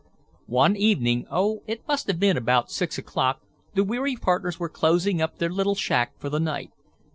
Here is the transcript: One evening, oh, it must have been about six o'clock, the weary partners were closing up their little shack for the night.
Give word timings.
One 0.47 0.75
evening, 0.75 1.27
oh, 1.29 1.61
it 1.67 1.87
must 1.87 2.07
have 2.07 2.19
been 2.19 2.35
about 2.35 2.71
six 2.71 2.97
o'clock, 2.97 3.41
the 3.75 3.83
weary 3.83 4.15
partners 4.15 4.59
were 4.59 4.67
closing 4.67 5.21
up 5.21 5.37
their 5.37 5.51
little 5.51 5.75
shack 5.75 6.13
for 6.17 6.27
the 6.27 6.39
night. 6.39 6.71